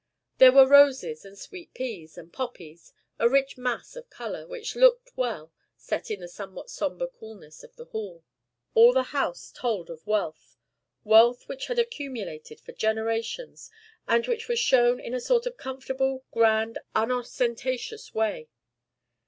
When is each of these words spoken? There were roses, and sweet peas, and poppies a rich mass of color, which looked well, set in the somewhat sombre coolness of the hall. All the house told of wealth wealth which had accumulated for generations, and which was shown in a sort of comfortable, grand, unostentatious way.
There 0.39 0.51
were 0.51 0.65
roses, 0.67 1.23
and 1.25 1.37
sweet 1.37 1.75
peas, 1.75 2.17
and 2.17 2.33
poppies 2.33 2.91
a 3.19 3.29
rich 3.29 3.55
mass 3.55 3.95
of 3.95 4.09
color, 4.09 4.47
which 4.47 4.75
looked 4.75 5.15
well, 5.15 5.51
set 5.77 6.09
in 6.09 6.21
the 6.21 6.27
somewhat 6.27 6.71
sombre 6.71 7.07
coolness 7.07 7.63
of 7.63 7.75
the 7.75 7.85
hall. 7.85 8.23
All 8.73 8.93
the 8.93 9.03
house 9.13 9.51
told 9.55 9.91
of 9.91 10.07
wealth 10.07 10.55
wealth 11.03 11.47
which 11.47 11.67
had 11.67 11.77
accumulated 11.77 12.59
for 12.59 12.71
generations, 12.71 13.69
and 14.07 14.25
which 14.25 14.47
was 14.47 14.57
shown 14.57 14.99
in 14.99 15.13
a 15.13 15.21
sort 15.21 15.45
of 15.45 15.55
comfortable, 15.57 16.25
grand, 16.31 16.79
unostentatious 16.95 18.11
way. 18.15 18.49